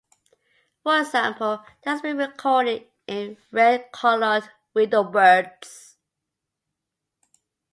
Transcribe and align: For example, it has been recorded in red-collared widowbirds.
For 0.81 1.01
example, 1.01 1.63
it 1.83 1.87
has 1.87 2.01
been 2.01 2.17
recorded 2.17 2.87
in 3.05 3.37
red-collared 3.51 4.49
widowbirds. 4.75 5.97